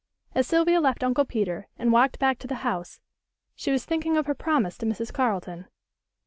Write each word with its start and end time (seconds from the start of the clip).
As 0.33 0.47
Sylvia 0.47 0.81
left 0.81 1.03
Uncle 1.03 1.25
Peter 1.25 1.67
and 1.77 1.91
walked 1.91 2.17
back 2.17 2.39
to 2.39 2.47
the 2.47 2.55
house 2.65 2.99
she 3.53 3.69
was 3.69 3.85
thinking 3.85 4.17
of 4.17 4.25
her 4.25 4.33
promise 4.33 4.75
to 4.79 4.87
Mrs. 4.87 5.13
Carleton. 5.13 5.67